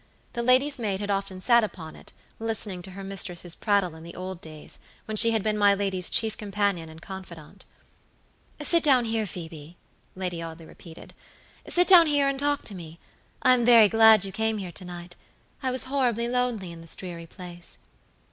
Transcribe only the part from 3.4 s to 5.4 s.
prattle in the old days, when she